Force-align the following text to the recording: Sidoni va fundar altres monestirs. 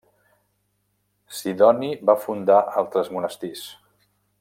Sidoni 1.41 1.91
va 2.11 2.17
fundar 2.25 2.59
altres 2.83 3.15
monestirs. 3.19 3.67